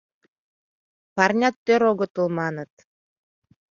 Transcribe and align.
Парнят 1.15 1.55
тӧр 1.65 1.81
огытыл, 1.91 2.27
маныт. 2.37 2.71